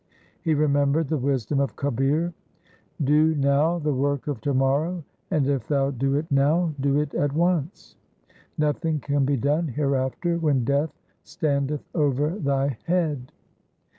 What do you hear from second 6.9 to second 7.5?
it at